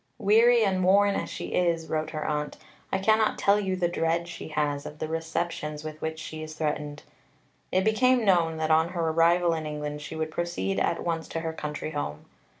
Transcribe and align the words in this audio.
"Weary 0.17 0.63
and 0.63 0.83
worn 0.83 1.13
as 1.13 1.29
she 1.29 1.49
is," 1.49 1.87
wrote 1.87 2.09
her 2.09 2.25
aunt, 2.27 2.57
"I 2.91 2.97
cannot 2.97 3.37
tell 3.37 3.59
you 3.59 3.75
the 3.75 3.87
dread 3.87 4.27
she 4.27 4.47
has 4.47 4.87
of 4.87 4.97
the 4.97 5.07
receptions 5.07 5.83
with 5.83 6.01
which 6.01 6.17
she 6.17 6.41
is 6.41 6.55
threatened." 6.55 7.03
It 7.71 7.83
became 7.83 8.25
known 8.25 8.57
that 8.57 8.71
on 8.71 8.89
her 8.97 9.09
arrival 9.09 9.53
in 9.53 9.67
England 9.67 10.01
she 10.01 10.15
would 10.15 10.31
proceed 10.31 10.79
at 10.79 11.03
once 11.03 11.27
to 11.27 11.41
her 11.41 11.53
country 11.53 11.91
home. 11.91 12.25